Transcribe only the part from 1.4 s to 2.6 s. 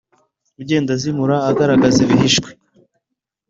agaragaza ibihishwe